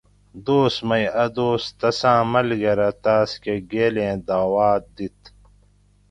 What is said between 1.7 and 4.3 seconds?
تساۤں ملگرہ تاس کہۤ گیلیں